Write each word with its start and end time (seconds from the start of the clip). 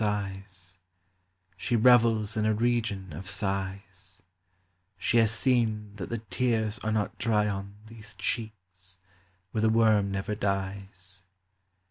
sighs, 0.01 0.79
She 1.55 1.75
revels 1.75 2.35
in 2.35 2.43
a 2.47 2.55
region 2.55 3.13
of 3.13 3.29
sighs: 3.29 4.19
She 4.97 5.17
has 5.17 5.29
seen 5.31 5.93
that 5.97 6.09
the 6.09 6.17
tears 6.17 6.79
are 6.79 6.91
not 6.91 7.19
dry 7.19 7.47
on 7.47 7.75
These 7.85 8.15
cheeks, 8.15 8.97
where 9.51 9.61
the 9.61 9.69
worm 9.69 10.09
never 10.09 10.33
dies. 10.33 11.21